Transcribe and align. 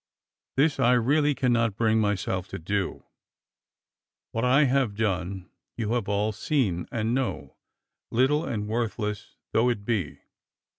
This 0.57 0.79
I 0.79 0.93
really 0.93 1.35
cannot 1.35 1.75
bring 1.75 1.99
myself 1.99 2.47
to 2.47 2.57
do. 2.57 3.03
AMiat 4.33 4.43
I 4.43 4.63
have 4.63 4.95
done, 4.95 5.51
you 5.77 5.91
have 5.93 6.09
all 6.09 6.31
seen 6.31 6.87
and 6.91 7.13
know, 7.13 7.55
little 8.09 8.43
and 8.43 8.67
worthless 8.67 9.35
though 9.51 9.69
it 9.69 9.85
be. 9.85 10.21